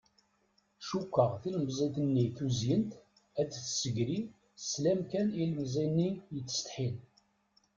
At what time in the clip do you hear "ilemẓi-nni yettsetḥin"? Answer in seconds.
5.43-6.95